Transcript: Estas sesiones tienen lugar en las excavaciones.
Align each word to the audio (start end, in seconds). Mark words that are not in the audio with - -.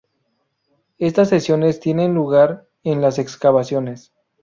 Estas 0.97 1.29
sesiones 1.29 1.79
tienen 1.79 2.15
lugar 2.15 2.65
en 2.81 3.01
las 3.01 3.19
excavaciones. 3.19 4.11